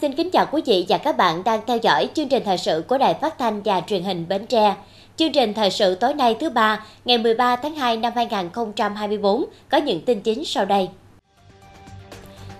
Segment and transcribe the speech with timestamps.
[0.00, 2.84] xin kính chào quý vị và các bạn đang theo dõi chương trình thời sự
[2.88, 4.74] của Đài Phát thanh và Truyền hình Bến Tre.
[5.16, 9.78] Chương trình thời sự tối nay thứ ba, ngày 13 tháng 2 năm 2024 có
[9.78, 10.88] những tin chính sau đây.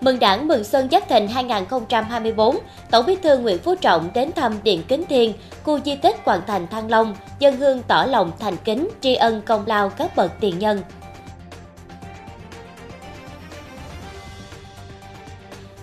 [0.00, 2.56] Mừng Đảng mừng Xuân Giáp Thìn 2024,
[2.90, 5.32] Tổng Bí thư Nguyễn Phú Trọng đến thăm Điện Kính Thiên,
[5.64, 9.42] khu di tích Hoàng Thành Thăng Long, dân hương tỏ lòng thành kính tri ân
[9.42, 10.82] công lao các bậc tiền nhân.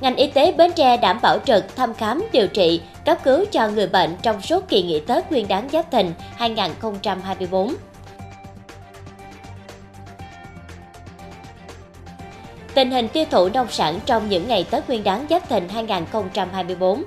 [0.07, 3.67] Ngành y tế Bến Tre đảm bảo trực thăm khám điều trị, cấp cứu cho
[3.67, 7.73] người bệnh trong suốt kỳ nghỉ Tết Nguyên đán Giáp Thìn 2024.
[12.73, 17.03] Tình hình tiêu thụ nông sản trong những ngày Tết Nguyên đán Giáp Thìn 2024.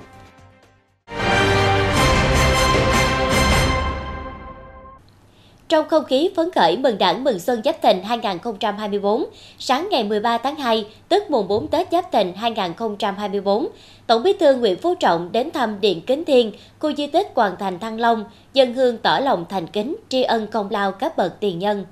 [5.71, 9.25] Trong không khí phấn khởi mừng đảng mừng xuân Giáp Thìn 2024,
[9.59, 13.67] sáng ngày 13 tháng 2, tức mùng 4 Tết Giáp Thìn 2024,
[14.07, 17.55] Tổng Bí thư Nguyễn Phú Trọng đến thăm Điện Kính Thiên, khu di tích Hoàng
[17.59, 21.39] Thành Thăng Long, dân hương tỏ lòng thành kính tri ân công lao các bậc
[21.39, 21.85] tiền nhân.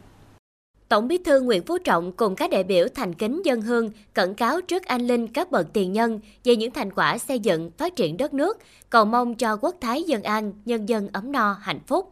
[0.89, 4.35] Tổng Bí thư Nguyễn Phú Trọng cùng các đại biểu thành kính dân hương cẩn
[4.35, 7.95] cáo trước anh linh các bậc tiền nhân về những thành quả xây dựng, phát
[7.95, 8.57] triển đất nước,
[8.89, 12.11] cầu mong cho quốc thái dân an, nhân dân ấm no, hạnh phúc.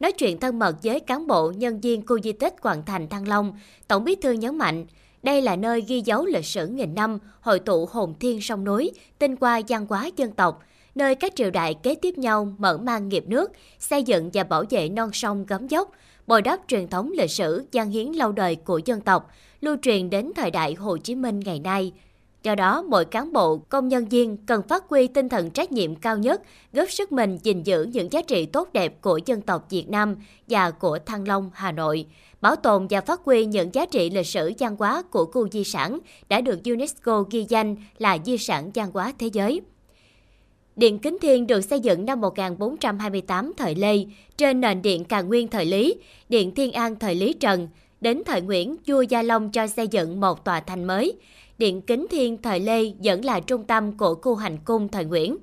[0.00, 3.28] Nói chuyện thân mật với cán bộ nhân viên khu di tích Hoàng Thành Thăng
[3.28, 4.86] Long, Tổng Bí thư nhấn mạnh,
[5.22, 8.92] đây là nơi ghi dấu lịch sử nghìn năm, hội tụ hồn thiên sông núi,
[9.18, 10.62] tinh hoa văn hóa dân tộc,
[10.94, 14.64] nơi các triều đại kế tiếp nhau mở mang nghiệp nước, xây dựng và bảo
[14.70, 15.90] vệ non sông gấm dốc,
[16.26, 20.10] bồi đắp truyền thống lịch sử gian hiến lâu đời của dân tộc, lưu truyền
[20.10, 21.92] đến thời đại Hồ Chí Minh ngày nay.
[22.44, 25.94] Do đó, mỗi cán bộ, công nhân viên cần phát huy tinh thần trách nhiệm
[25.94, 29.66] cao nhất, góp sức mình gìn giữ những giá trị tốt đẹp của dân tộc
[29.70, 30.16] Việt Nam
[30.48, 32.06] và của Thăng Long, Hà Nội,
[32.40, 35.64] bảo tồn và phát huy những giá trị lịch sử văn hóa của khu di
[35.64, 39.60] sản đã được UNESCO ghi danh là di sản văn hóa thế giới.
[40.76, 43.96] Điện Kính Thiên được xây dựng năm 1428 thời Lê,
[44.36, 45.94] trên nền điện Càn Nguyên thời Lý,
[46.28, 47.68] điện Thiên An thời Lý Trần.
[48.04, 51.12] Đến thời Nguyễn, vua Gia Long cho xây dựng một tòa thành mới.
[51.58, 55.36] Điện Kính Thiên thời Lê vẫn là trung tâm của khu hành cung thời Nguyễn.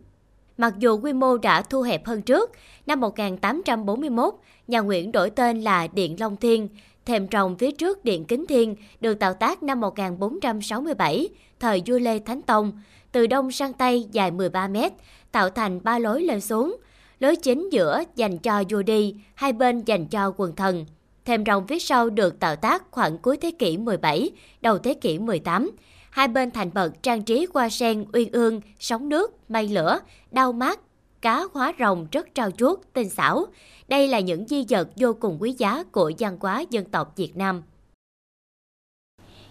[0.57, 2.51] Mặc dù quy mô đã thu hẹp hơn trước,
[2.87, 4.33] năm 1841,
[4.67, 6.69] nhà Nguyễn đổi tên là Điện Long Thiên,
[7.05, 11.29] thềm rồng phía trước Điện Kính Thiên được tạo tác năm 1467,
[11.59, 12.71] thời vua Lê Thánh Tông,
[13.11, 14.91] từ đông sang tây dài 13 mét,
[15.31, 16.77] tạo thành ba lối lên xuống.
[17.19, 20.85] Lối chính giữa dành cho vua đi, hai bên dành cho quần thần.
[21.25, 25.19] Thềm rồng phía sau được tạo tác khoảng cuối thế kỷ 17, đầu thế kỷ
[25.19, 25.71] 18.
[26.09, 29.99] Hai bên thành bậc trang trí hoa sen, uyên ương, sóng nước, mây lửa,
[30.31, 30.79] đau mát,
[31.21, 33.45] cá hóa rồng rất trao chuốt, tinh xảo.
[33.87, 37.37] Đây là những di vật vô cùng quý giá của văn hóa dân tộc Việt
[37.37, 37.63] Nam.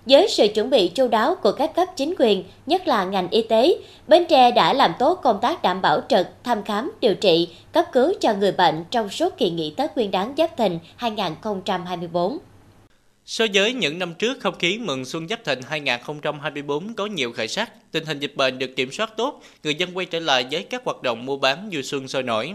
[0.07, 3.43] Với sự chuẩn bị chu đáo của các cấp chính quyền, nhất là ngành y
[3.43, 3.77] tế,
[4.09, 7.85] Bến Tre đã làm tốt công tác đảm bảo trực, thăm khám, điều trị, cấp
[7.93, 12.39] cứu cho người bệnh trong suốt kỳ nghỉ Tết Nguyên đán Giáp Thìn 2024.
[13.27, 17.49] So với những năm trước, không khí mừng xuân Giáp Thìn 2024 có nhiều khởi
[17.49, 20.63] sắc, tình hình dịch bệnh được kiểm soát tốt, người dân quay trở lại với
[20.63, 22.55] các hoạt động mua bán du xuân sôi nổi.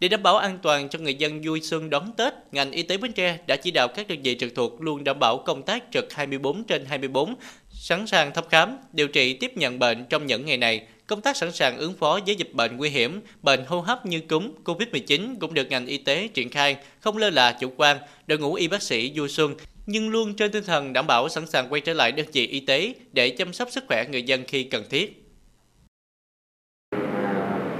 [0.00, 2.96] Để đảm bảo an toàn cho người dân vui xuân đón Tết, ngành y tế
[2.96, 5.84] Bến Tre đã chỉ đạo các đơn vị trực thuộc luôn đảm bảo công tác
[5.92, 7.34] trực 24 trên 24,
[7.70, 10.86] sẵn sàng thăm khám, điều trị tiếp nhận bệnh trong những ngày này.
[11.06, 14.20] Công tác sẵn sàng ứng phó với dịch bệnh nguy hiểm, bệnh hô hấp như
[14.20, 18.38] cúm, Covid-19 cũng được ngành y tế triển khai, không lơ là chủ quan, đội
[18.38, 19.54] ngũ y bác sĩ vui xuân
[19.86, 22.60] nhưng luôn trên tinh thần đảm bảo sẵn sàng quay trở lại đơn vị y
[22.60, 25.24] tế để chăm sóc sức khỏe người dân khi cần thiết.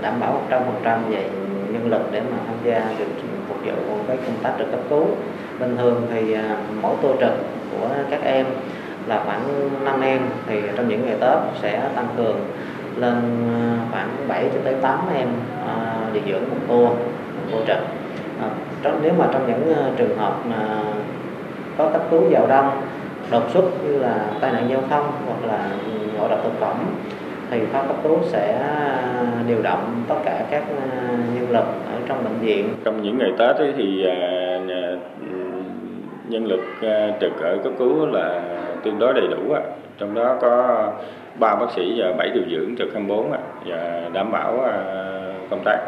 [0.03, 3.05] đảm bảo 100% về nhân lực để mà tham gia được
[3.49, 5.06] phục vụ cái công tác trực cấp cứu.
[5.61, 7.32] Bình thường thì à, mỗi tô trực
[7.70, 8.47] của các em
[9.06, 12.37] là khoảng 5 em thì trong những ngày Tết sẽ tăng cường
[12.97, 13.15] lên
[13.55, 15.29] à, khoảng 7 cho tới 8 em
[15.67, 17.79] à, điều dưỡng một tour một tô trực.
[18.41, 18.49] À,
[18.82, 20.82] trong nếu mà trong những trường hợp mà
[21.79, 22.82] có cấp cứu vào đông
[23.31, 25.70] đột xuất như là tai nạn giao thông hoặc là
[26.19, 26.76] ngộ độc thực phẩm
[27.50, 28.59] thì khoa cấp cứu sẽ
[29.49, 30.65] điều động tất cả các
[31.35, 32.75] nhân lực ở trong bệnh viện.
[32.85, 34.05] Trong những ngày Tết ấy thì
[36.29, 36.61] nhân lực
[37.21, 38.43] trực ở cấp cứu là
[38.85, 39.55] tương đối đầy đủ
[39.99, 40.93] trong đó có
[41.39, 43.31] ba bác sĩ và bảy điều dưỡng trực 24
[43.67, 44.59] và đảm bảo
[45.51, 45.79] công tác.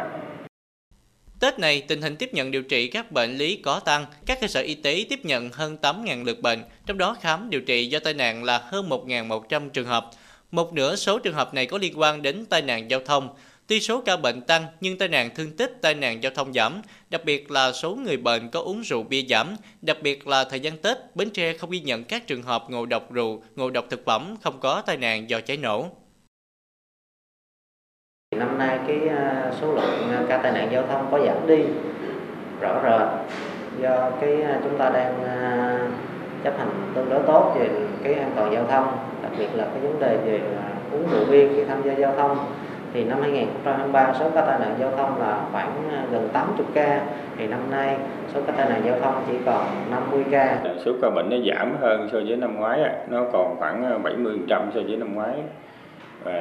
[1.41, 4.05] Tết này, tình hình tiếp nhận điều trị các bệnh lý có tăng.
[4.27, 7.61] Các cơ sở y tế tiếp nhận hơn 8.000 lượt bệnh, trong đó khám điều
[7.61, 10.05] trị do tai nạn là hơn 1.100 trường hợp.
[10.51, 13.29] Một nửa số trường hợp này có liên quan đến tai nạn giao thông.
[13.67, 16.83] Tuy số ca bệnh tăng nhưng tai nạn thương tích, tai nạn giao thông giảm,
[17.11, 20.61] đặc biệt là số người bệnh có uống rượu bia giảm, đặc biệt là thời
[20.61, 23.85] gian Tết, Bến Tre không ghi nhận các trường hợp ngộ độc rượu, ngộ độc
[23.91, 25.87] thực phẩm, không có tai nạn do cháy nổ.
[28.37, 31.63] Năm nay cái à, số lượng à, ca tai nạn giao thông có giảm đi
[32.61, 33.31] rõ rệt
[33.83, 35.15] do cái à, chúng ta đang
[36.45, 37.71] chấp hành tương đối tốt về
[38.05, 40.41] cái an toàn giao thông, đặc biệt là cái vấn đề về
[40.93, 42.39] uống rượu bia khi tham gia giao thông.
[42.93, 47.01] Thì năm 2023 số ca tai nạn giao thông là khoảng à, gần 80 ca.
[47.39, 47.97] Thì năm nay,
[48.35, 50.59] số ca tai nạn giao thông chỉ còn 50 ca.
[50.85, 54.39] Số ca bệnh nó giảm hơn so với năm ngoái nó còn khoảng à, 70
[54.49, 55.35] trăm so với năm ngoái.
[56.25, 56.33] Và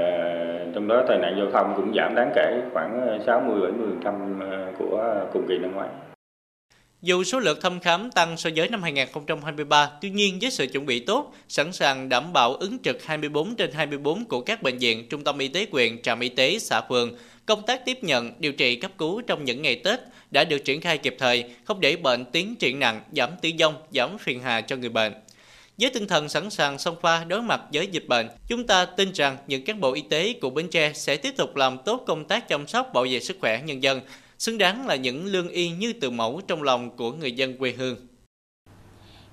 [0.76, 4.40] trong đó tai nạn giao thông cũng giảm đáng kể, khoảng à, 60 70 trăm
[4.80, 5.90] của cùng kỳ năm ngoái
[7.02, 10.86] dù số lượt thăm khám tăng so với năm 2023, tuy nhiên với sự chuẩn
[10.86, 15.08] bị tốt, sẵn sàng đảm bảo ứng trực 24 trên 24 của các bệnh viện,
[15.10, 18.52] trung tâm y tế quyền, trạm y tế, xã phường, công tác tiếp nhận, điều
[18.52, 20.00] trị cấp cứu trong những ngày Tết
[20.32, 23.76] đã được triển khai kịp thời, không để bệnh tiến triển nặng, giảm tử vong,
[23.92, 25.14] giảm phiền hà cho người bệnh.
[25.78, 29.12] Với tinh thần sẵn sàng song pha đối mặt với dịch bệnh, chúng ta tin
[29.12, 32.26] rằng những cán bộ y tế của Bến Tre sẽ tiếp tục làm tốt công
[32.26, 34.02] tác chăm sóc bảo vệ sức khỏe nhân dân,
[34.40, 37.74] xứng đáng là những lương y như từ mẫu trong lòng của người dân quê
[37.78, 37.96] hương.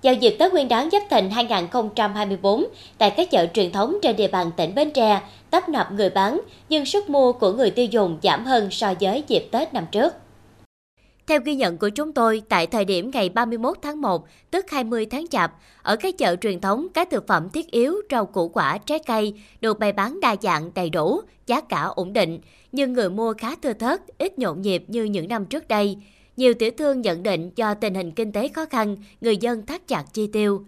[0.03, 2.65] Giao dịp Tết Nguyên đán Giáp Thìn 2024,
[2.99, 5.21] tại các chợ truyền thống trên địa bàn tỉnh Bến Tre,
[5.51, 9.25] tấp nập người bán, nhưng sức mua của người tiêu dùng giảm hơn so với
[9.29, 10.15] dịp Tết năm trước.
[11.27, 15.07] Theo ghi nhận của chúng tôi, tại thời điểm ngày 31 tháng 1, tức 20
[15.07, 18.79] tháng Chạp, ở các chợ truyền thống, các thực phẩm thiết yếu, rau củ quả,
[18.79, 22.41] trái cây được bày bán đa dạng đầy đủ, giá cả ổn định,
[22.73, 25.99] nhưng người mua khá thưa thớt, ít nhộn nhịp như những năm trước đây.
[26.37, 29.89] Nhiều tiểu thương nhận định do tình hình kinh tế khó khăn, người dân thắt
[29.89, 30.65] chặt chi tiêu.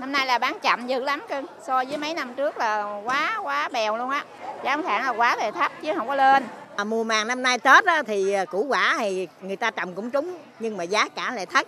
[0.00, 3.40] Năm nay là bán chậm dữ lắm cưng, so với mấy năm trước là quá
[3.42, 4.24] quá bèo luôn á.
[4.64, 6.44] Giá sản là quá là thấp chứ không có lên.
[6.76, 9.94] À, mùa màng năm nay Tết á, thì à, củ quả thì người ta trồng
[9.94, 11.66] cũng trúng nhưng mà giá cả lại thấp.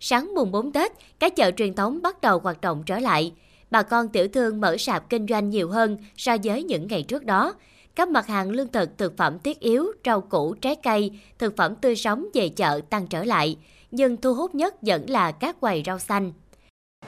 [0.00, 3.32] Sáng mùng 4 Tết, các chợ truyền thống bắt đầu hoạt động trở lại.
[3.70, 7.24] Bà con tiểu thương mở sạp kinh doanh nhiều hơn so với những ngày trước
[7.24, 7.54] đó.
[7.94, 11.76] Các mặt hàng lương thực, thực phẩm thiết yếu, rau củ, trái cây, thực phẩm
[11.76, 13.56] tươi sống về chợ tăng trở lại.
[13.90, 16.32] Nhưng thu hút nhất vẫn là các quầy rau xanh.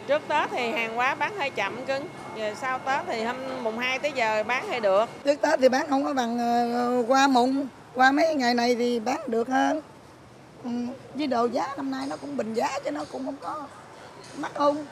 [0.06, 3.78] Trước Tết thì hàng hóa bán hơi chậm cưng, giờ sau Tết thì hôm mùng
[3.78, 5.08] 2 tới giờ bán hơi được.
[5.24, 6.38] Trước Tết thì bán không có bằng
[7.00, 9.80] uh, qua mùng, qua mấy ngày này thì bán được hơn.
[10.64, 10.70] Ừ,
[11.14, 13.66] với đồ giá năm nay nó cũng bình giá chứ nó cũng không có
[14.36, 14.86] mắc hơn.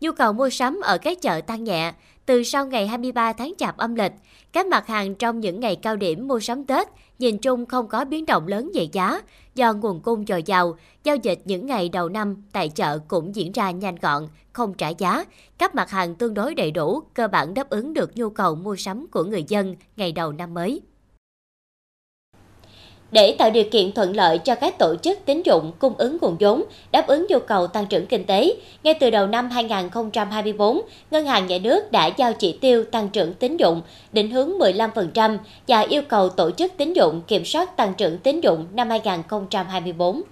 [0.00, 1.92] Nhu cầu mua sắm ở các chợ tăng nhẹ.
[2.26, 4.12] Từ sau ngày 23 tháng Chạp âm lịch,
[4.52, 6.88] các mặt hàng trong những ngày cao điểm mua sắm Tết
[7.18, 9.20] nhìn chung không có biến động lớn về giá
[9.54, 10.76] do nguồn cung dồi dào.
[11.04, 14.88] Giao dịch những ngày đầu năm tại chợ cũng diễn ra nhanh gọn, không trả
[14.88, 15.24] giá.
[15.58, 18.76] Các mặt hàng tương đối đầy đủ, cơ bản đáp ứng được nhu cầu mua
[18.76, 20.80] sắm của người dân ngày đầu năm mới.
[23.12, 26.36] Để tạo điều kiện thuận lợi cho các tổ chức tín dụng cung ứng nguồn
[26.40, 26.62] vốn,
[26.92, 30.80] đáp ứng nhu cầu tăng trưởng kinh tế, ngay từ đầu năm 2024,
[31.10, 33.82] Ngân hàng Nhà nước đã giao chỉ tiêu tăng trưởng tín dụng
[34.12, 38.40] định hướng 15% và yêu cầu tổ chức tín dụng kiểm soát tăng trưởng tín
[38.40, 40.22] dụng năm 2024.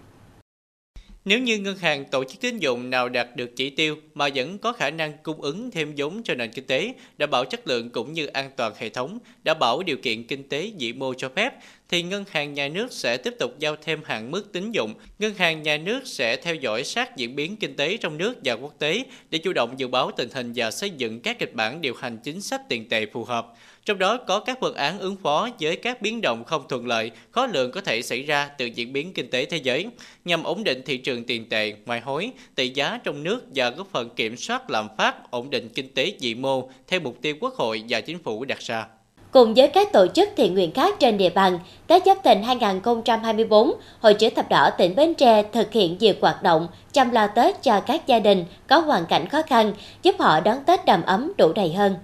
[1.28, 4.58] Nếu như ngân hàng tổ chức tín dụng nào đạt được chỉ tiêu mà vẫn
[4.58, 7.90] có khả năng cung ứng thêm vốn cho nền kinh tế, đảm bảo chất lượng
[7.90, 11.28] cũng như an toàn hệ thống, đảm bảo điều kiện kinh tế vĩ mô cho
[11.36, 11.54] phép,
[11.88, 14.94] thì ngân hàng nhà nước sẽ tiếp tục giao thêm hạn mức tín dụng.
[15.18, 18.54] Ngân hàng nhà nước sẽ theo dõi sát diễn biến kinh tế trong nước và
[18.54, 21.80] quốc tế để chủ động dự báo tình hình và xây dựng các kịch bản
[21.80, 23.54] điều hành chính sách tiền tệ phù hợp.
[23.88, 27.10] Trong đó có các phương án ứng phó với các biến động không thuận lợi,
[27.30, 29.86] khó lường có thể xảy ra từ diễn biến kinh tế thế giới,
[30.24, 33.86] nhằm ổn định thị trường tiền tệ, ngoại hối, tỷ giá trong nước và góp
[33.92, 37.54] phần kiểm soát lạm phát, ổn định kinh tế vĩ mô theo mục tiêu Quốc
[37.54, 38.86] hội và Chính phủ đặt ra.
[39.30, 43.72] Cùng với các tổ chức thiện nguyện khác trên địa bàn, Tết Giáp Thìn 2024,
[44.00, 47.62] Hội chữ thập đỏ tỉnh Bến Tre thực hiện nhiều hoạt động chăm lo Tết
[47.62, 51.32] cho các gia đình có hoàn cảnh khó khăn, giúp họ đón Tết đầm ấm
[51.38, 51.94] đủ đầy hơn.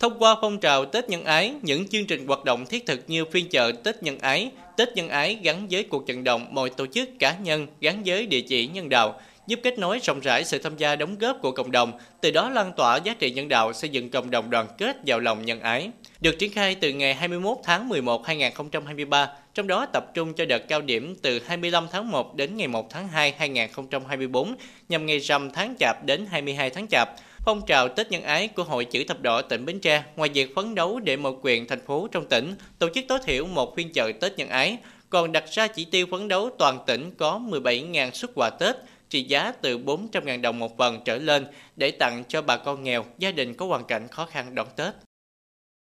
[0.00, 3.24] Thông qua phong trào Tết Nhân Ái, những chương trình hoạt động thiết thực như
[3.24, 6.86] phiên chợ Tết Nhân Ái, Tết Nhân Ái gắn với cuộc vận động mọi tổ
[6.86, 10.58] chức cá nhân gắn với địa chỉ nhân đạo, giúp kết nối rộng rãi sự
[10.58, 13.72] tham gia đóng góp của cộng đồng, từ đó lan tỏa giá trị nhân đạo
[13.72, 15.90] xây dựng cộng đồng đoàn kết vào lòng nhân ái.
[16.20, 20.68] Được triển khai từ ngày 21 tháng 11 2023, trong đó tập trung cho đợt
[20.68, 24.54] cao điểm từ 25 tháng 1 đến ngày 1 tháng 2 2024
[24.88, 27.08] nhằm ngày rằm tháng Chạp đến 22 tháng Chạp.
[27.44, 30.54] Phong trào Tết Nhân Ái của Hội Chữ Thập Đỏ tỉnh Bến Tre, ngoài việc
[30.54, 33.92] phấn đấu để một quyền thành phố trong tỉnh, tổ chức tối thiểu một phiên
[33.92, 34.78] chợ Tết Nhân Ái,
[35.10, 38.76] còn đặt ra chỉ tiêu phấn đấu toàn tỉnh có 17.000 xuất quà Tết,
[39.08, 43.04] trị giá từ 400.000 đồng một phần trở lên để tặng cho bà con nghèo,
[43.18, 44.94] gia đình có hoàn cảnh khó khăn đón Tết.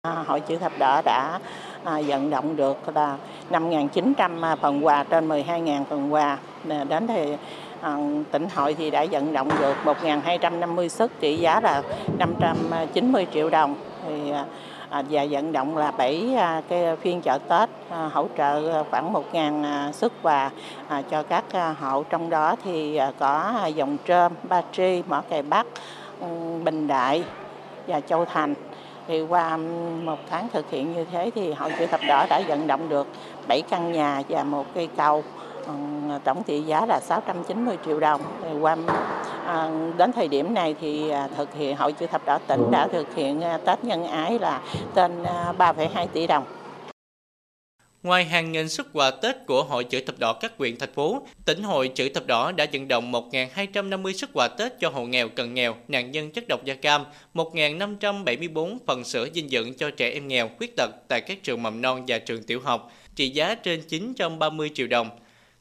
[0.02, 1.40] À, Hội chữ thập đỏ đã
[1.84, 3.18] à, vận động được là
[3.50, 6.38] 5.900 phần quà trên 12.000 phần quà.
[6.88, 7.32] Đến thì
[8.30, 11.82] tỉnh hội thì đã vận động được 1.250 xuất trị giá là
[12.18, 13.74] 590 triệu đồng.
[14.06, 14.44] Thì à,
[14.90, 17.68] à, và vận động là 7 à, cái phiên chợ Tết
[18.12, 20.50] hỗ trợ khoảng 1.000 xuất quà
[21.10, 21.44] cho các
[21.80, 22.56] hộ trong đó.
[22.64, 25.66] Thì có dòng trơm, Ba Tri, Mỏ Cày Bắc,
[26.20, 26.26] ừ,
[26.64, 27.24] Bình Đại
[27.86, 28.54] và Châu Thành.
[29.08, 29.56] Thì qua
[30.04, 33.06] một tháng thực hiện như thế thì hội chữ thập đỏ đã vận động được
[33.48, 35.24] 7 căn nhà và một cây cầu.
[35.66, 35.74] Ờ,
[36.24, 38.22] tổng trị giá là 690 triệu đồng.
[38.60, 38.76] Qua
[39.46, 42.88] à, đến thời điểm này thì à, thực hiện hội chữ thập đỏ tỉnh đã
[42.92, 44.60] thực hiện à, Tết nhân ái là
[44.94, 45.22] trên
[45.58, 46.44] 3,2 tỷ đồng.
[48.02, 51.22] Ngoài hàng nghìn xuất quà Tết của Hội Chữ Thập Đỏ các huyện thành phố,
[51.44, 55.28] tỉnh Hội Chữ Thập Đỏ đã vận động 1.250 xuất quà Tết cho hộ nghèo
[55.28, 57.04] cận nghèo, nạn nhân chất độc da cam,
[57.34, 61.82] 1.574 phần sữa dinh dưỡng cho trẻ em nghèo, khuyết tật tại các trường mầm
[61.82, 65.10] non và trường tiểu học, trị giá trên 930 triệu đồng.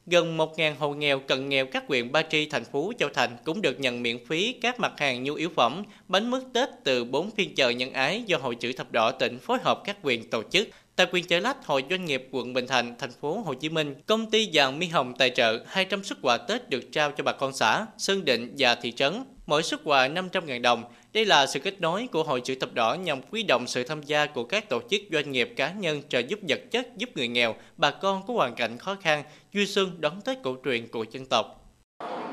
[0.06, 3.62] Gần 1.000 hộ nghèo cận nghèo các huyện Ba Tri, thành phố Châu Thành cũng
[3.62, 7.30] được nhận miễn phí các mặt hàng nhu yếu phẩm, bánh mứt Tết từ 4
[7.30, 10.42] phiên chợ nhân ái do Hội Chữ Thập Đỏ tỉnh phối hợp các huyện tổ
[10.50, 10.68] chức.
[10.96, 13.94] Tại quyền chợ lách Hội Doanh nghiệp quận Bình Thạnh, thành phố Hồ Chí Minh,
[14.06, 17.32] công ty vàng Mi Hồng tài trợ 200 xuất quà Tết được trao cho bà
[17.32, 19.24] con xã, Sơn Định và thị trấn.
[19.46, 20.84] Mỗi xuất quà 500.000 đồng.
[21.12, 24.02] Đây là sự kết nối của Hội chữ thập đỏ nhằm quy động sự tham
[24.02, 27.28] gia của các tổ chức doanh nghiệp cá nhân trợ giúp vật chất giúp người
[27.28, 29.22] nghèo, bà con có hoàn cảnh khó khăn,
[29.54, 31.60] vui xuân đón Tết cổ truyền của dân tộc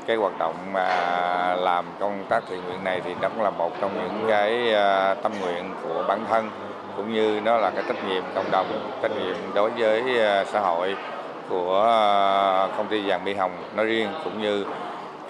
[0.06, 0.86] cái hoạt động mà
[1.54, 5.14] làm công tác thiện nguyện này thì nó cũng là một trong những cái ờ,
[5.14, 6.50] tâm nguyện của bản thân
[6.96, 10.60] cũng như nó là cái trách nhiệm cộng đồng trách nhiệm đối với ờ, xã
[10.60, 10.96] hội
[11.48, 14.64] của ờ, công ty vàng mỹ hồng nói riêng cũng như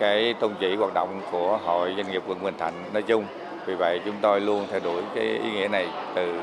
[0.03, 3.25] cái tôn chỉ hoạt động của hội doanh nghiệp quận bình thạnh nói chung.
[3.67, 6.41] Vì vậy chúng tôi luôn theo đuổi cái ý nghĩa này từ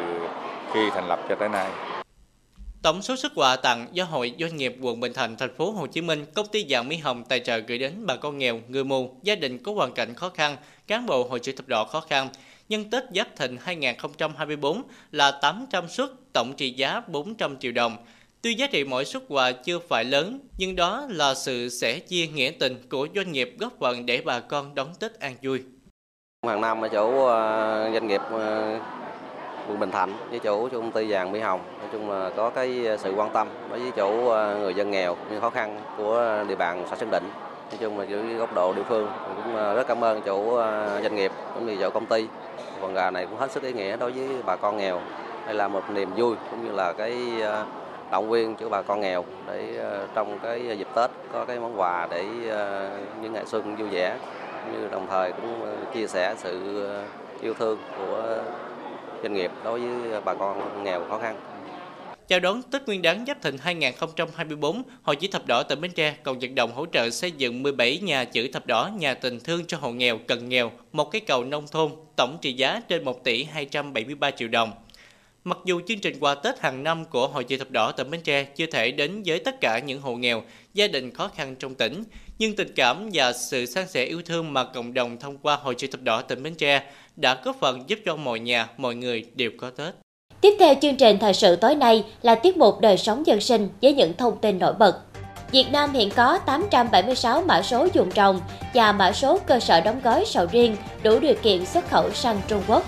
[0.74, 1.70] khi thành lập cho tới nay.
[2.82, 5.88] Tổng số xuất quà tặng do Hội Doanh nghiệp quận Bình Thạnh, thành phố Hồ
[5.88, 8.84] Chí Minh, công ty vàng Mỹ Hồng tài trợ gửi đến bà con nghèo, người
[8.84, 12.02] mù, gia đình có hoàn cảnh khó khăn, cán bộ Hội chữ thập đỏ khó
[12.02, 12.30] khăn,
[12.70, 17.98] nhân Tết Giáp Thìn 2024 là 800 suất, tổng trị giá 400 triệu đồng.
[18.42, 22.28] Tuy giá trị mỗi xuất quà chưa phải lớn, nhưng đó là sự sẻ chia
[22.28, 25.64] nghĩa tình của doanh nghiệp góp phần để bà con đón Tết an vui.
[26.48, 28.80] Hàng năm ở chỗ ờ, doanh nghiệp ờ,
[29.68, 31.62] quận Bình Thạnh với chủ công ty vàng Mỹ Hồng.
[31.80, 35.18] Nói chung là có cái sự quan tâm đối với chỗ ờ, người dân nghèo
[35.32, 37.30] những khó khăn của địa bàn xã Sơn Định.
[37.70, 40.56] Nói chung là dưới góc độ địa phương cũng rất cảm ơn chủ
[41.04, 42.28] doanh nghiệp cũng như chủ công ty.
[42.82, 45.02] Phần quà này cũng hết sức ý nghĩa đối với bà con nghèo.
[45.46, 47.14] Đây là một niềm vui cũng như là cái
[48.12, 51.80] động viên cho bà con nghèo để ờ, trong cái dịp Tết có cái món
[51.80, 52.90] quà để ờ,
[53.22, 54.18] những ngày xuân vui vẻ
[54.74, 56.86] như đồng thời cũng ờ, chia sẻ sự
[57.42, 58.38] yêu thương của
[59.24, 61.36] doanh nghiệp đối với bà con nghèo khó khăn.
[62.28, 66.16] Chào đón Tết Nguyên đán Giáp Thìn 2024, Hội Chữ Thập Đỏ tỉnh Bến Tre
[66.24, 69.66] còn vận động hỗ trợ xây dựng 17 nhà chữ thập đỏ nhà tình thương
[69.68, 73.24] cho hộ nghèo, cần nghèo, một cái cầu nông thôn, tổng trị giá trên 1
[73.24, 74.72] tỷ 273 triệu đồng.
[75.44, 78.22] Mặc dù chương trình quà Tết hàng năm của Hội Chữ Thập Đỏ tỉnh Bến
[78.22, 80.44] Tre chưa thể đến với tất cả những hộ nghèo,
[80.74, 82.04] gia đình khó khăn trong tỉnh,
[82.40, 85.76] nhưng tình cảm và sự san sẻ yêu thương mà cộng đồng thông qua Hội
[85.76, 86.84] Chữ Thập Đỏ tỉnh Bến Tre
[87.16, 89.94] đã góp phần giúp cho mọi nhà, mọi người đều có Tết.
[90.42, 93.70] Tiếp theo chương trình thời sự tối nay là tiết mục đời sống dân sinh
[93.82, 95.00] với những thông tin nổi bật.
[95.52, 98.42] Việt Nam hiện có 876 mã số dùng trồng
[98.74, 102.42] và mã số cơ sở đóng gói sầu riêng đủ điều kiện xuất khẩu sang
[102.48, 102.84] Trung Quốc.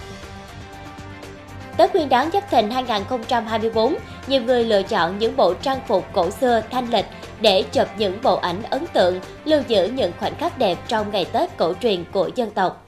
[1.81, 3.95] Tết Nguyên đán Giáp Thìn 2024,
[4.27, 7.05] nhiều người lựa chọn những bộ trang phục cổ xưa thanh lịch
[7.39, 11.25] để chụp những bộ ảnh ấn tượng, lưu giữ những khoảnh khắc đẹp trong ngày
[11.25, 12.88] Tết cổ truyền của dân tộc.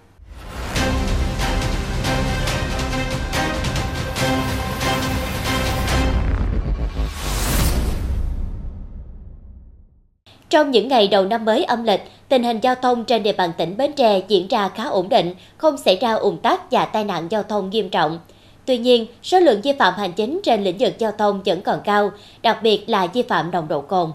[10.50, 13.51] Trong những ngày đầu năm mới âm lịch, tình hình giao thông trên địa bàn
[13.57, 17.03] tỉnh Bến Tre diễn ra khá ổn định, không xảy ra ủng tắc và tai
[17.03, 18.19] nạn giao thông nghiêm trọng.
[18.65, 21.82] Tuy nhiên, số lượng vi phạm hành chính trên lĩnh vực giao thông vẫn còn
[21.86, 24.12] cao, đặc biệt là vi phạm nồng độ cồn.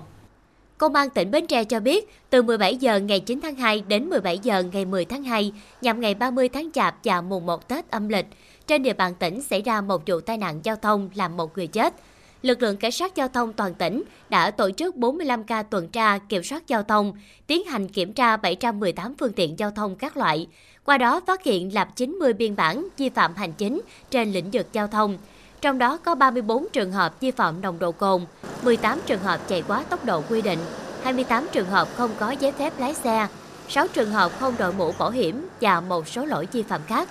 [0.78, 4.10] Công an tỉnh Bến Tre cho biết, từ 17 giờ ngày 9 tháng 2 đến
[4.10, 7.90] 17 giờ ngày 10 tháng 2, nhằm ngày 30 tháng Chạp và mùng 1 Tết
[7.90, 8.26] âm lịch,
[8.66, 11.66] trên địa bàn tỉnh xảy ra một vụ tai nạn giao thông làm một người
[11.66, 11.94] chết.
[12.42, 16.18] lực lượng cảnh sát giao thông toàn tỉnh đã tổ chức 45 ca tuần tra
[16.18, 17.12] kiểm soát giao thông,
[17.46, 20.46] tiến hành kiểm tra 718 phương tiện giao thông các loại.
[20.88, 23.80] Qua đó phát hiện lập 90 biên bản vi phạm hành chính
[24.10, 25.18] trên lĩnh vực giao thông.
[25.60, 28.24] Trong đó có 34 trường hợp vi phạm nồng độ cồn,
[28.62, 30.58] 18 trường hợp chạy quá tốc độ quy định,
[31.02, 33.26] 28 trường hợp không có giấy phép lái xe,
[33.68, 37.08] 6 trường hợp không đội mũ bảo hiểm và một số lỗi vi phạm khác.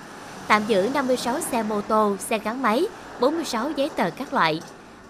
[0.47, 2.87] Tạm giữ 56 xe mô tô, xe gắn máy,
[3.19, 4.61] 46 giấy tờ các loại.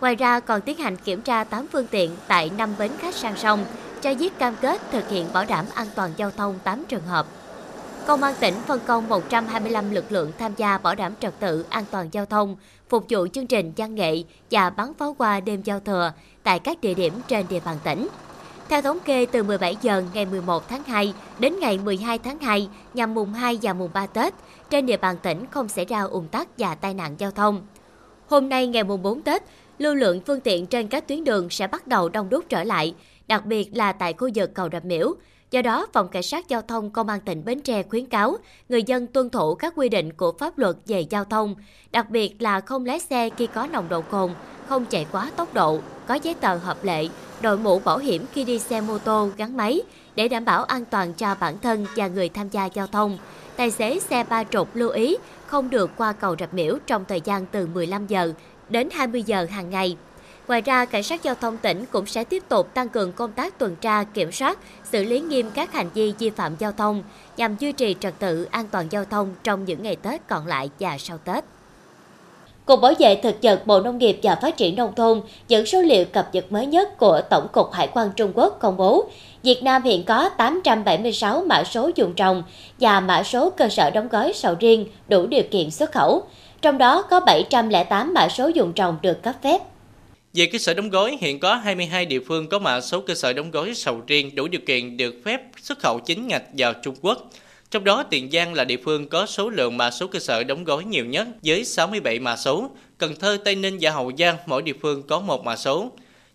[0.01, 3.37] Ngoài ra còn tiến hành kiểm tra 8 phương tiện tại 5 bến khách sang
[3.37, 3.65] sông,
[4.01, 7.27] cho viết cam kết thực hiện bảo đảm an toàn giao thông 8 trường hợp.
[8.07, 11.83] Công an tỉnh phân công 125 lực lượng tham gia bảo đảm trật tự an
[11.91, 12.55] toàn giao thông,
[12.89, 16.11] phục vụ chương trình văn nghệ và bắn pháo hoa đêm giao thừa
[16.43, 18.07] tại các địa điểm trên địa bàn tỉnh.
[18.69, 22.69] Theo thống kê, từ 17 giờ ngày 11 tháng 2 đến ngày 12 tháng 2
[22.93, 24.33] nhằm mùng 2 và mùng 3 Tết,
[24.69, 27.61] trên địa bàn tỉnh không xảy ra ủng tắc và tai nạn giao thông.
[28.27, 29.43] Hôm nay ngày mùng 4 Tết,
[29.77, 32.95] lưu lượng phương tiện trên các tuyến đường sẽ bắt đầu đông đúc trở lại,
[33.27, 35.15] đặc biệt là tại khu vực cầu Đập Miễu.
[35.51, 38.37] Do đó, Phòng Cảnh sát Giao thông Công an tỉnh Bến Tre khuyến cáo
[38.69, 41.55] người dân tuân thủ các quy định của pháp luật về giao thông,
[41.91, 44.31] đặc biệt là không lái xe khi có nồng độ cồn,
[44.67, 47.07] không chạy quá tốc độ, có giấy tờ hợp lệ,
[47.41, 49.81] đội mũ bảo hiểm khi đi xe mô tô gắn máy
[50.15, 53.17] để đảm bảo an toàn cho bản thân và người tham gia giao thông.
[53.55, 57.21] Tài xế xe ba trục lưu ý không được qua cầu Rạch Miễu trong thời
[57.21, 58.33] gian từ 15 giờ
[58.69, 59.97] đến 20 giờ hàng ngày.
[60.47, 63.59] Ngoài ra, Cảnh sát Giao thông tỉnh cũng sẽ tiếp tục tăng cường công tác
[63.59, 67.03] tuần tra, kiểm soát, xử lý nghiêm các hành vi vi phạm giao thông
[67.37, 70.69] nhằm duy trì trật tự an toàn giao thông trong những ngày Tết còn lại
[70.79, 71.43] và sau Tết.
[72.65, 75.81] Cục Bảo vệ Thực vật Bộ Nông nghiệp và Phát triển Nông thôn dẫn số
[75.81, 79.09] liệu cập nhật mới nhất của Tổng cục Hải quan Trung Quốc công bố,
[79.43, 82.43] Việt Nam hiện có 876 mã số dùng trồng
[82.79, 86.23] và mã số cơ sở đóng gói sầu riêng đủ điều kiện xuất khẩu.
[86.61, 89.61] Trong đó có 708 mã số dùng trồng được cấp phép.
[90.33, 93.33] Về cơ sở đóng gói, hiện có 22 địa phương có mã số cơ sở
[93.33, 96.95] đóng gói sầu riêng đủ điều kiện được phép xuất khẩu chính ngạch vào Trung
[97.01, 97.29] Quốc.
[97.71, 100.63] Trong đó, Tiền Giang là địa phương có số lượng mã số cơ sở đóng
[100.63, 102.71] gói nhiều nhất với 67 mã số.
[102.97, 105.91] Cần Thơ, Tây Ninh và Hậu Giang mỗi địa phương có một mã số.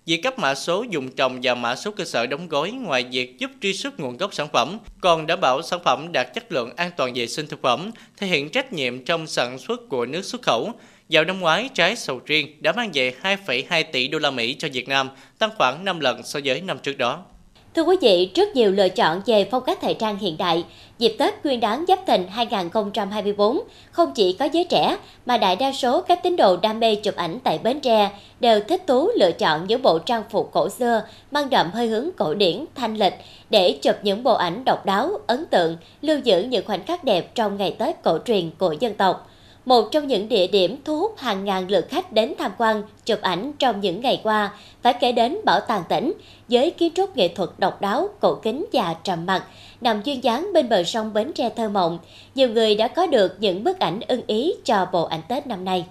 [0.07, 3.39] Việc cấp mã số dùng trồng và mã số cơ sở đóng gói ngoài việc
[3.39, 6.71] giúp truy xuất nguồn gốc sản phẩm, còn đảm bảo sản phẩm đạt chất lượng
[6.77, 10.25] an toàn vệ sinh thực phẩm, thể hiện trách nhiệm trong sản xuất của nước
[10.25, 10.73] xuất khẩu.
[11.11, 14.69] Vào năm ngoái, trái sầu riêng đã mang về 2,2 tỷ đô la Mỹ cho
[14.73, 17.25] Việt Nam, tăng khoảng 5 lần so với năm trước đó.
[17.75, 20.65] Thưa quý vị, rất nhiều lựa chọn về phong cách thời trang hiện đại,
[20.99, 23.61] dịp Tết Nguyên đán Giáp Thìn 2024
[23.91, 27.17] không chỉ có giới trẻ mà đại đa số các tín đồ đam mê chụp
[27.17, 28.11] ảnh tại Bến Tre
[28.41, 32.09] đều thích thú lựa chọn những bộ trang phục cổ xưa mang đậm hơi hướng
[32.17, 33.15] cổ điển, thanh lịch
[33.51, 37.35] để chụp những bộ ảnh độc đáo, ấn tượng, lưu giữ những khoảnh khắc đẹp
[37.35, 39.32] trong ngày Tết cổ truyền của dân tộc
[39.65, 43.19] một trong những địa điểm thu hút hàng ngàn lượt khách đến tham quan, chụp
[43.23, 46.13] ảnh trong những ngày qua, phải kể đến Bảo tàng tỉnh,
[46.49, 49.45] với kiến trúc nghệ thuật độc đáo, cổ kính và trầm mặc,
[49.81, 51.99] nằm duyên dáng bên bờ sông Bến Tre thơ mộng.
[52.35, 55.65] Nhiều người đã có được những bức ảnh ưng ý cho bộ ảnh Tết năm
[55.65, 55.87] nay.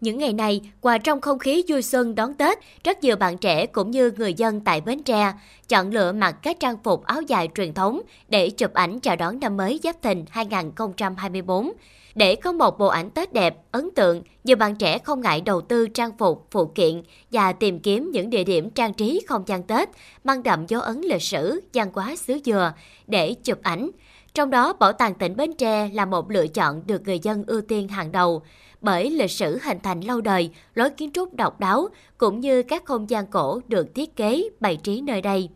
[0.00, 3.66] Những ngày này, qua trong không khí vui xuân đón Tết, rất nhiều bạn trẻ
[3.66, 5.32] cũng như người dân tại Bến Tre
[5.68, 9.40] chọn lựa mặc các trang phục áo dài truyền thống để chụp ảnh chào đón
[9.40, 11.72] năm mới Giáp Thìn 2024.
[12.14, 15.60] Để có một bộ ảnh Tết đẹp, ấn tượng, nhiều bạn trẻ không ngại đầu
[15.60, 19.62] tư trang phục, phụ kiện và tìm kiếm những địa điểm trang trí không gian
[19.62, 19.88] Tết
[20.24, 22.72] mang đậm dấu ấn lịch sử, văn hóa xứ dừa
[23.06, 23.90] để chụp ảnh.
[24.34, 27.60] Trong đó, Bảo tàng tỉnh Bến Tre là một lựa chọn được người dân ưu
[27.60, 28.42] tiên hàng đầu
[28.80, 32.84] bởi lịch sử hình thành lâu đời, lối kiến trúc độc đáo cũng như các
[32.84, 35.48] không gian cổ được thiết kế bày trí nơi đây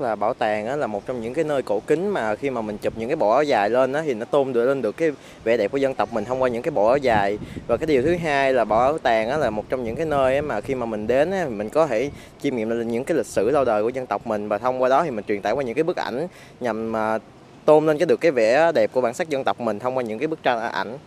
[0.00, 2.78] là bảo tàng là một trong những cái nơi cổ kính mà khi mà mình
[2.78, 5.10] chụp những cái bộ áo dài lên đó, thì nó tôn được lên được cái
[5.44, 7.38] vẻ đẹp của dân tộc mình thông qua những cái bộ áo dài.
[7.66, 10.60] Và cái điều thứ hai là bảo tàng là một trong những cái nơi mà
[10.60, 12.10] khi mà mình đến mình có thể
[12.42, 14.48] chiêm nghiệm những cái lịch sử lâu đời của dân tộc mình.
[14.48, 16.26] Và thông qua đó thì mình truyền tải qua những cái bức ảnh
[16.60, 17.18] nhằm à,
[17.64, 20.02] tôn lên cái được cái vẻ đẹp của bản sắc dân tộc mình thông qua
[20.02, 20.98] những cái bức tranh ảnh.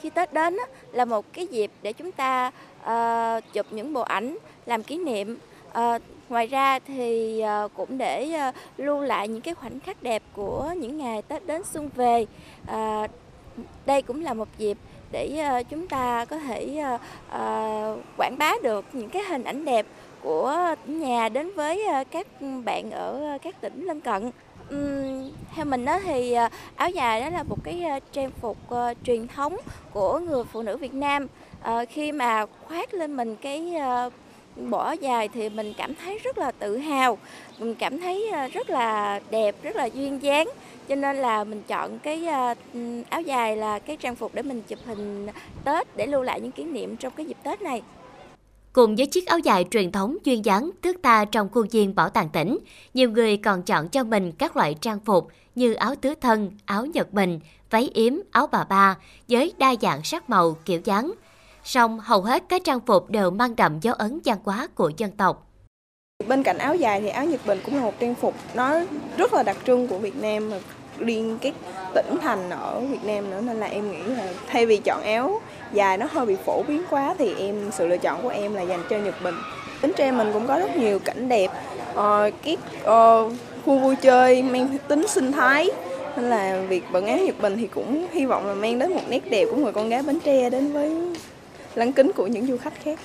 [0.00, 0.56] Khi Tết đến
[0.92, 2.50] là một cái dịp để chúng ta
[2.84, 5.36] uh, chụp những bộ ảnh làm kỷ niệm
[5.78, 10.22] uh, ngoài ra thì ờ, cũng để ờ, lưu lại những cái khoảnh khắc đẹp
[10.32, 12.26] của những ngày Tết đến xuân về.
[12.66, 13.06] Ờ,
[13.86, 14.78] đây cũng là một dịp
[15.12, 16.84] để chúng ta có thể
[18.16, 19.86] quảng bá được những cái hình ảnh đẹp
[20.22, 22.26] của nhà đến với các
[22.64, 24.30] bạn ở các tỉnh lân cận.
[25.54, 26.36] Theo mình đó thì
[26.76, 28.56] áo dài đó là một cái trang phục
[29.04, 29.56] truyền thống
[29.92, 31.26] của người phụ nữ Việt Nam.
[31.88, 33.74] Khi mà khoác lên mình cái
[34.70, 37.18] bỏ dài thì mình cảm thấy rất là tự hào.
[37.58, 40.48] Mình cảm thấy ờ, rất là đẹp rất là duyên dáng.
[40.88, 42.54] Cho nên là mình chọn cái ờ,
[43.08, 45.26] áo dài là cái trang phục để mình chụp hình
[45.64, 47.82] Tết để lưu lại những kỷ niệm trong cái dịp Tết này.
[48.72, 52.08] Cùng với chiếc áo dài truyền thống duyên dáng thước ta trong khuôn viên bảo
[52.08, 52.58] tàng tỉnh,
[52.94, 56.86] nhiều người còn chọn cho mình các loại trang phục như áo tứ thân, áo
[56.86, 58.96] nhật bình, váy yếm, áo bà ba
[59.28, 61.12] với đa dạng sắc màu, kiểu dáng.
[61.64, 65.10] Song hầu hết các trang phục đều mang đậm dấu ấn văn hóa của dân
[65.10, 65.46] tộc.
[66.28, 68.80] Bên cạnh áo dài thì áo Nhật Bình cũng là một trang phục nó
[69.16, 70.56] rất là đặc trưng của Việt Nam mà
[70.98, 71.52] riêng kết
[71.94, 75.40] tỉnh thành ở Việt Nam nữa nên là em nghĩ là thay vì chọn áo
[75.72, 78.62] dài nó hơi bị phổ biến quá thì em sự lựa chọn của em là
[78.62, 79.34] dành cho Nhật Bình.
[79.82, 81.50] Bến Tre mình cũng có rất nhiều cảnh đẹp,
[81.92, 83.32] uh, cái uh,
[83.64, 85.70] khu vui chơi mang tính sinh thái
[86.16, 89.02] nên là việc bận áo Nhật Bình thì cũng hy vọng là mang đến một
[89.08, 91.09] nét đẹp của người con gái Bến Tre đến với
[91.74, 92.98] lăng kính của những du khách khác.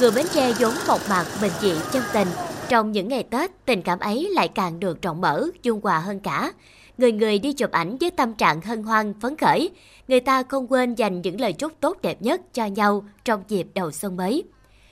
[0.00, 2.28] Người Bến Tre vốn mộc mạc, bình dị, chân tình.
[2.68, 6.20] Trong những ngày Tết, tình cảm ấy lại càng được rộng mở, dung hòa hơn
[6.20, 6.52] cả.
[6.98, 9.70] Người người đi chụp ảnh với tâm trạng hân hoan, phấn khởi.
[10.08, 13.66] Người ta không quên dành những lời chúc tốt đẹp nhất cho nhau trong dịp
[13.74, 14.44] đầu xuân mới.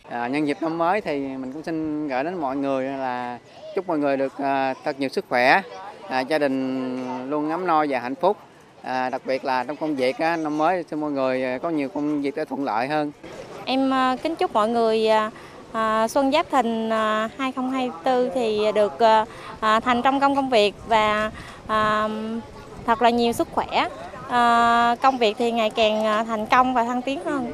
[0.09, 3.39] À, nhân dịp năm mới thì mình cũng xin gửi đến mọi người là
[3.75, 5.63] chúc mọi người được à, thật nhiều sức khỏe,
[6.09, 8.37] à, gia đình luôn ấm no và hạnh phúc.
[8.85, 11.71] À, đặc biệt là trong công việc á, năm mới xin mọi người à, có
[11.71, 13.13] nhiều công việc để thuận lợi hơn.
[13.65, 15.31] Em à, kính chúc mọi người à,
[15.73, 18.93] à Xuân Giáp Thìn à, 2024 thì được
[19.61, 21.31] thành trong công công việc và
[22.87, 23.89] thật là nhiều sức khỏe.
[25.03, 27.53] Công việc thì ngày càng thành công và thăng tiến hơn.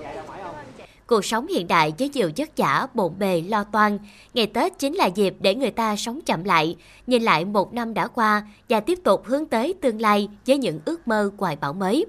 [1.11, 3.99] Cuộc sống hiện đại với nhiều chất giả, bộn bề, lo toan.
[4.35, 7.94] Ngày Tết chính là dịp để người ta sống chậm lại, nhìn lại một năm
[7.94, 11.73] đã qua và tiếp tục hướng tới tương lai với những ước mơ hoài bão
[11.73, 12.07] mới.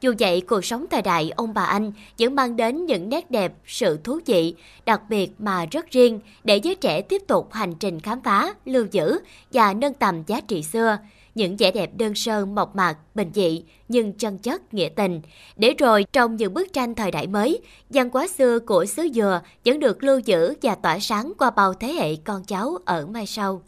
[0.00, 3.52] Dù vậy, cuộc sống thời đại ông bà anh vẫn mang đến những nét đẹp,
[3.66, 4.54] sự thú vị,
[4.86, 8.86] đặc biệt mà rất riêng để giới trẻ tiếp tục hành trình khám phá, lưu
[8.90, 9.18] giữ
[9.52, 10.98] và nâng tầm giá trị xưa.
[11.34, 15.20] Những vẻ đẹp đơn sơ, mộc mạc, bình dị nhưng chân chất, nghĩa tình.
[15.56, 19.40] Để rồi trong những bức tranh thời đại mới, văn hóa xưa của xứ dừa
[19.64, 23.26] vẫn được lưu giữ và tỏa sáng qua bao thế hệ con cháu ở mai
[23.26, 23.62] sau.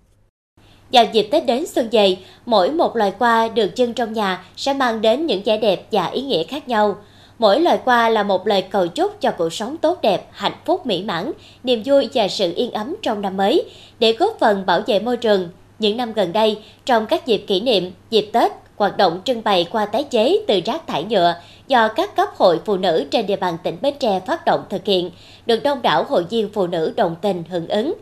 [0.93, 4.75] Vào dịp Tết đến xuân về, mỗi một loài hoa được trưng trong nhà sẽ
[4.75, 6.97] mang đến những vẻ đẹp và ý nghĩa khác nhau.
[7.39, 10.87] Mỗi loài hoa là một lời cầu chúc cho cuộc sống tốt đẹp, hạnh phúc
[10.87, 11.33] mỹ mãn,
[11.65, 13.65] niềm vui và sự yên ấm trong năm mới,
[13.99, 15.49] để góp phần bảo vệ môi trường.
[15.79, 19.67] Những năm gần đây, trong các dịp kỷ niệm, dịp Tết, hoạt động trưng bày
[19.71, 21.35] qua tái chế từ rác thải nhựa
[21.69, 24.85] do các cấp hội phụ nữ trên địa bàn tỉnh Bến Tre phát động thực
[24.85, 25.11] hiện,
[25.47, 27.95] được đông đảo hội viên phụ nữ đồng tình hưởng ứng.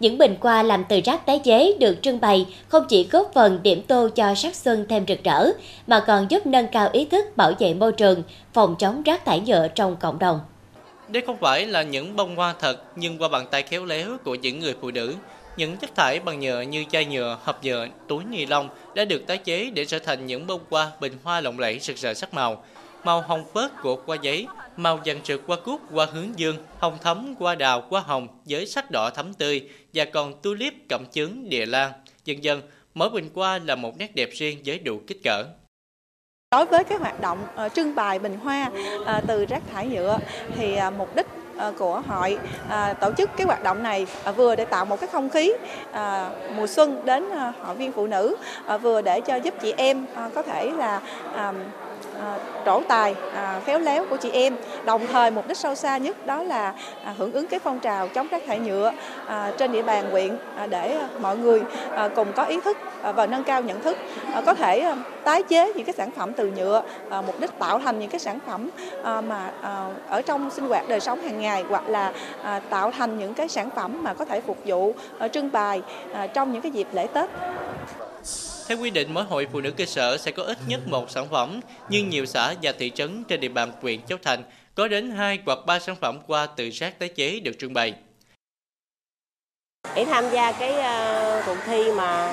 [0.00, 3.60] Những bình hoa làm từ rác tái chế được trưng bày không chỉ góp phần
[3.62, 5.46] điểm tô cho sắc xuân thêm rực rỡ,
[5.86, 9.40] mà còn giúp nâng cao ý thức bảo vệ môi trường, phòng chống rác thải
[9.40, 10.40] nhựa trong cộng đồng.
[11.08, 14.34] Đây không phải là những bông hoa thật, nhưng qua bàn tay khéo léo của
[14.34, 15.14] những người phụ nữ,
[15.56, 19.26] những chất thải bằng nhựa như chai nhựa, hộp nhựa, túi ni lông đã được
[19.26, 22.34] tái chế để trở thành những bông hoa, bình hoa lộng lẫy rực rỡ sắc
[22.34, 22.64] màu.
[23.04, 26.98] Màu hồng phớt của hoa giấy, màu vàng rực qua cúc qua hướng dương, hồng
[27.02, 31.48] thấm qua đào qua hồng với sắc đỏ thấm tươi và còn tulip cẩm chướng
[31.48, 31.92] địa lan.
[32.24, 32.62] Dần dần,
[32.94, 35.44] mỗi bình hoa là một nét đẹp riêng với đủ kích cỡ.
[36.50, 40.18] Đối với cái hoạt động uh, trưng bày bình hoa uh, từ rác thải nhựa
[40.56, 42.38] thì uh, mục đích Ờ, của hội
[42.68, 45.52] ờ, tổ chức cái hoạt động này ờ, vừa để tạo một cái không khí
[46.56, 47.24] mùa xuân đến
[47.62, 48.36] hội viên phụ nữ
[48.82, 51.00] vừa để cho giúp chị em có thể là
[52.20, 54.56] À, trổ tài à, khéo léo của chị em.
[54.84, 56.74] Đồng thời mục đích sâu xa nhất đó là
[57.04, 58.92] à, hưởng ứng cái phong trào chống rác thải nhựa
[59.58, 60.36] trên địa bàn huyện
[60.68, 61.62] để mọi người
[62.16, 62.78] cùng có ý thức
[63.14, 63.98] và nâng cao nhận thức
[64.46, 66.82] có thể tái chế những cái sản phẩm từ nhựa
[67.26, 68.70] mục đích tạo thành những cái sản phẩm
[69.02, 69.50] mà
[70.08, 72.12] ở trong sinh hoạt đời sống hàng ngày, hoặc là
[72.70, 74.92] tạo thành những cái sản phẩm mà có thể phục vụ
[75.32, 75.82] trưng bày
[76.34, 77.30] trong những cái dịp lễ Tết
[78.68, 81.28] theo quy định, mỗi hội phụ nữ cơ sở sẽ có ít nhất một sản
[81.30, 84.42] phẩm, nhưng nhiều xã và thị trấn trên địa bàn huyện Châu Thành
[84.74, 87.94] có đến 2 hoặc 3 sản phẩm qua từ rác tái chế được trưng bày.
[89.94, 92.32] Để tham gia cái uh, cuộc thi mà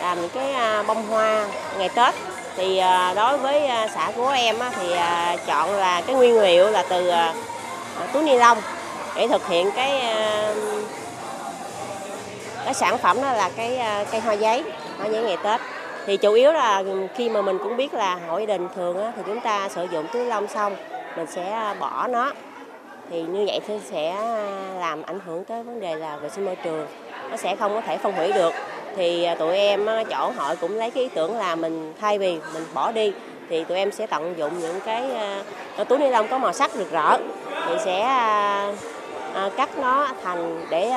[0.00, 2.14] làm những cái uh, bông hoa ngày Tết
[2.56, 6.40] thì uh, đối với uh, xã của em uh, thì uh, chọn là cái nguyên
[6.40, 8.58] liệu là từ uh, túi ni lông
[9.16, 10.56] để thực hiện cái uh,
[12.64, 14.64] cái sản phẩm đó là cái uh, cây hoa giấy
[14.98, 15.60] hoa giấy ngày Tết.
[16.06, 16.82] Thì chủ yếu là
[17.14, 19.86] khi mà mình cũng biết là hội gia đình thường á, thì chúng ta sử
[19.90, 20.76] dụng túi lông xong
[21.16, 22.32] mình sẽ à, bỏ nó.
[23.10, 26.44] Thì như vậy thì sẽ à, làm ảnh hưởng tới vấn đề là vệ sinh
[26.44, 26.86] môi trường
[27.30, 28.54] nó sẽ không có thể phân hủy được.
[28.96, 32.38] Thì à, tụi em chỗ hội cũng lấy cái ý tưởng là mình thay vì
[32.54, 33.12] mình bỏ đi
[33.50, 35.02] thì tụi em sẽ tận dụng những cái
[35.88, 37.16] túi ni lông có màu sắc rực rỡ.
[37.66, 38.00] Thì sẽ
[39.56, 40.92] cắt nó thành để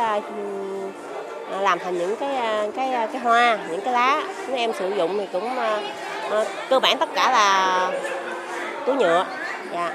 [1.61, 4.23] làm thành những cái à, cái à, cái hoa những cái lá.
[4.47, 5.49] Chúng em sử dụng thì cũng
[6.31, 7.91] uh, cơ bản tất cả là
[8.85, 9.25] túi nhựa.
[9.73, 9.93] Dạ.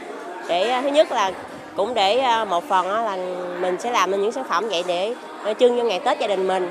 [0.49, 1.31] Để uh, thứ nhất là
[1.77, 3.16] cũng để một phần là
[3.61, 5.14] mình sẽ làm những sản phẩm vậy để
[5.59, 6.71] trưng cho ngày Tết gia đình mình.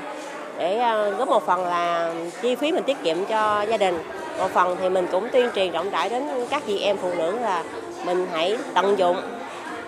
[0.58, 0.82] Để
[1.18, 3.98] góp một phần là chi phí mình tiết kiệm cho gia đình.
[4.38, 7.38] Một phần thì mình cũng tuyên truyền rộng rãi đến các chị em phụ nữ
[7.42, 7.62] là
[8.04, 9.16] mình hãy tận dụng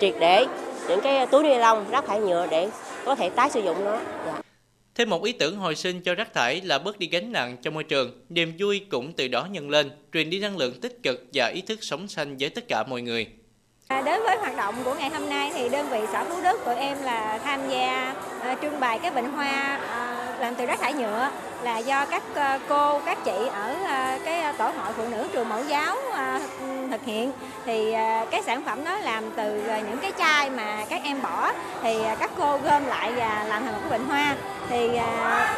[0.00, 0.46] triệt để
[0.88, 2.68] những cái túi ni lông rác thải nhựa để
[3.04, 3.96] có thể tái sử dụng nó.
[4.26, 4.32] Dạ.
[4.98, 7.70] Thêm một ý tưởng hồi sinh cho rác thải là bớt đi gánh nặng cho
[7.70, 11.26] môi trường, niềm vui cũng từ đó nhân lên, truyền đi năng lượng tích cực
[11.34, 13.26] và ý thức sống xanh với tất cả mọi người.
[13.88, 16.60] À, đối với hoạt động của ngày hôm nay thì đơn vị xã Phú Đức
[16.64, 18.14] tụi em là tham gia
[18.52, 21.30] uh, trưng bày cái bình hoa uh, làm từ rác thải nhựa
[21.68, 25.28] là do các ờ, cô các chị ở ờ, cái ờ, tổ hội phụ nữ
[25.32, 25.96] trường mẫu giáo
[26.90, 27.32] thực hiện.
[27.64, 27.94] Thì
[28.30, 31.52] cái sản phẩm đó làm từ những cái chai mà các em bỏ
[31.82, 34.34] thì các cô gom lại và làm thành một cái bình hoa.
[34.68, 34.90] Thì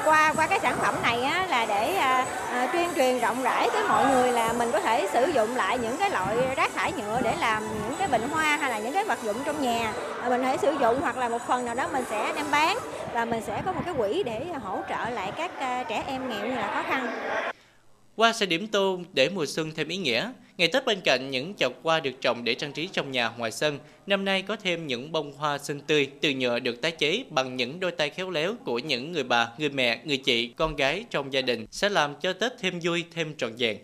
[0.04, 3.68] qua qua cái sản phẩm này á, là để à, à, tuyên truyền rộng rãi
[3.72, 6.92] tới mọi người là mình có thể sử dụng lại những cái loại rác thải
[6.92, 9.92] nhựa để làm những cái bình hoa hay là những cái vật dụng trong nhà.
[10.28, 12.78] Mình có thể sử dụng hoặc là một phần nào đó mình sẽ đem bán
[13.14, 16.28] và mình sẽ có một cái quỹ để hỗ trợ lại các à, trẻ em
[16.28, 17.06] nghèo như là khó khăn
[18.16, 20.30] Hoa sẽ điểm tô để mùa xuân thêm ý nghĩa.
[20.56, 23.50] Ngày Tết bên cạnh những chậu hoa được trồng để trang trí trong nhà ngoài
[23.50, 27.24] sân, năm nay có thêm những bông hoa xinh tươi từ nhựa được tái chế
[27.30, 30.76] bằng những đôi tay khéo léo của những người bà, người mẹ, người chị, con
[30.76, 33.78] gái trong gia đình sẽ làm cho Tết thêm vui, thêm trọn vẹn.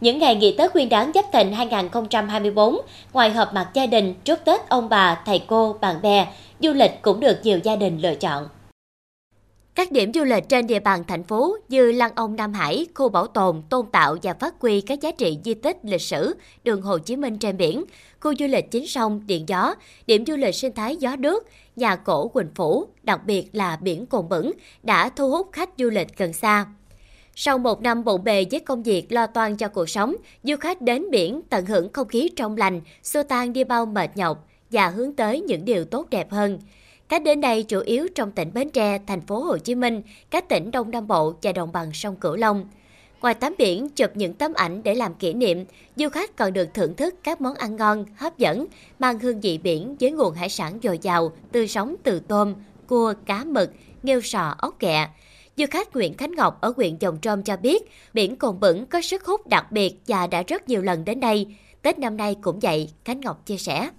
[0.00, 2.76] Những ngày nghỉ Tết Nguyên đán Giáp Thìn 2024,
[3.12, 6.26] ngoài họp mặt gia đình, chúc Tết ông bà, thầy cô, bạn bè,
[6.60, 8.48] du lịch cũng được nhiều gia đình lựa chọn.
[9.76, 13.08] Các điểm du lịch trên địa bàn thành phố như Lăng Ông Nam Hải, khu
[13.08, 16.34] bảo tồn, tôn tạo và phát huy các giá trị di tích lịch sử,
[16.64, 17.84] đường Hồ Chí Minh trên biển,
[18.20, 19.74] khu du lịch chính sông, điện gió,
[20.06, 24.06] điểm du lịch sinh thái gió nước, nhà cổ Quỳnh Phủ, đặc biệt là biển
[24.06, 26.66] Cồn Bửng, đã thu hút khách du lịch gần xa.
[27.34, 30.82] Sau một năm bộn bề với công việc lo toan cho cuộc sống, du khách
[30.82, 34.88] đến biển tận hưởng không khí trong lành, xua tan đi bao mệt nhọc và
[34.88, 36.58] hướng tới những điều tốt đẹp hơn.
[37.08, 40.48] Khách đến đây chủ yếu trong tỉnh Bến Tre, thành phố Hồ Chí Minh, các
[40.48, 42.68] tỉnh Đông Nam Bộ và đồng bằng sông Cửu Long.
[43.20, 45.64] Ngoài tắm biển, chụp những tấm ảnh để làm kỷ niệm,
[45.96, 48.66] du khách còn được thưởng thức các món ăn ngon, hấp dẫn,
[48.98, 52.54] mang hương vị biển với nguồn hải sản dồi dào, tươi sống từ tôm,
[52.86, 53.70] cua, cá mực,
[54.02, 55.08] nghêu sò, ốc ghẹ.
[55.56, 59.00] Du khách Nguyễn Khánh Ngọc ở huyện Dòng Trôm cho biết, biển Cồn Bửng có
[59.00, 61.46] sức hút đặc biệt và đã rất nhiều lần đến đây.
[61.82, 63.90] Tết năm nay cũng vậy, Khánh Ngọc chia sẻ.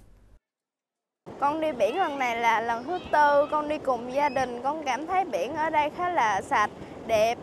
[1.40, 4.82] Con đi biển lần này là lần thứ tư, con đi cùng gia đình, con
[4.84, 6.70] cảm thấy biển ở đây khá là sạch,
[7.06, 7.38] đẹp,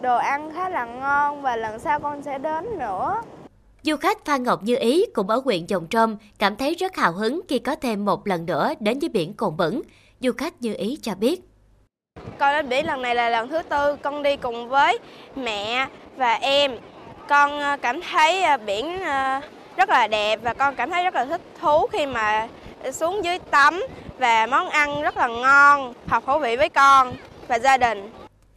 [0.00, 3.22] đồ ăn khá là ngon và lần sau con sẽ đến nữa.
[3.82, 7.12] Du khách Phan Ngọc Như Ý cũng ở huyện Dòng Trôm cảm thấy rất hào
[7.12, 9.82] hứng khi có thêm một lần nữa đến với biển Cồn Bửng.
[10.20, 11.40] Du khách Như Ý cho biết.
[12.38, 14.98] Con đến biển lần này là lần thứ tư, con đi cùng với
[15.36, 16.78] mẹ và em.
[17.28, 19.40] Con ờ, cảm thấy ờ, biển ờ,
[19.76, 22.48] rất là đẹp và con cảm thấy rất là thích thú khi mà
[22.92, 23.82] xuống dưới tắm
[24.18, 27.14] và món ăn rất là ngon, hợp khẩu vị với con
[27.48, 28.10] và gia đình.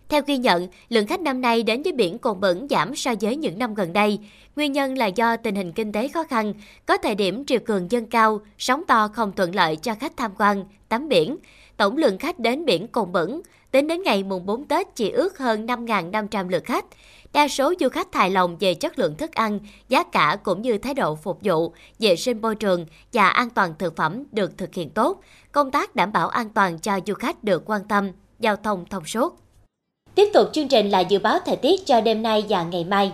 [0.10, 3.36] Theo ghi nhận, lượng khách năm nay đến với biển Cồn Bẩn giảm so với
[3.36, 4.20] những năm gần đây.
[4.56, 6.54] Nguyên nhân là do tình hình kinh tế khó khăn,
[6.86, 10.32] có thời điểm triều cường dâng cao, sóng to không thuận lợi cho khách tham
[10.38, 11.38] quan, tắm biển.
[11.78, 15.38] Tổng lượng khách đến biển Cồn Bẩn tính đến ngày mùng 4 Tết chỉ ước
[15.38, 16.86] hơn 5.500 lượt khách.
[17.34, 20.78] Đa số du khách hài lòng về chất lượng thức ăn, giá cả cũng như
[20.78, 24.74] thái độ phục vụ, vệ sinh môi trường và an toàn thực phẩm được thực
[24.74, 25.22] hiện tốt.
[25.52, 29.06] Công tác đảm bảo an toàn cho du khách được quan tâm, giao thông thông
[29.06, 29.36] suốt.
[30.16, 33.14] Tiếp tục chương trình là dự báo thời tiết cho đêm nay và ngày mai.